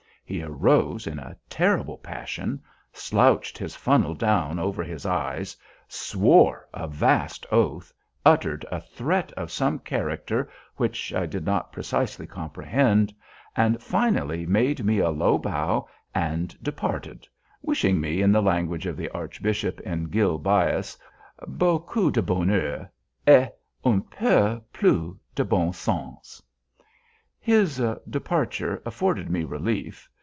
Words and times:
He 0.23 0.41
arose 0.43 1.07
in 1.07 1.19
a 1.19 1.35
terrible 1.49 1.97
passion, 1.97 2.63
slouched 2.93 3.57
his 3.57 3.75
funnel 3.75 4.13
down 4.13 4.59
over 4.59 4.81
his 4.81 5.05
eyes, 5.05 5.57
swore 5.89 6.69
a 6.73 6.87
vast 6.87 7.45
oath, 7.51 7.91
uttered 8.25 8.65
a 8.71 8.79
threat 8.79 9.33
of 9.33 9.51
some 9.51 9.77
character, 9.79 10.49
which 10.77 11.13
I 11.13 11.25
did 11.25 11.43
not 11.45 11.73
precisely 11.73 12.25
comprehend, 12.27 13.13
and 13.57 13.83
finally 13.83 14.45
made 14.45 14.85
me 14.85 14.99
a 14.99 15.09
low 15.09 15.37
bow 15.37 15.89
and 16.15 16.55
departed, 16.63 17.27
wishing 17.61 17.99
me, 17.99 18.21
in 18.21 18.31
the 18.31 18.41
language 18.41 18.85
of 18.85 18.95
the 18.95 19.09
archbishop 19.09 19.81
in 19.81 20.05
"Gil 20.05 20.37
Bias," 20.37 20.97
beaucoup 21.45 22.13
de 22.13 22.21
bonheur 22.21 22.89
et 23.27 23.53
un 23.83 24.01
peu 24.01 24.61
plus 24.71 25.13
de 25.35 25.43
bon 25.43 25.73
sens. 25.73 26.41
His 27.37 27.81
departure 28.09 28.81
afforded 28.85 29.29
me 29.29 29.43
relief. 29.43 30.07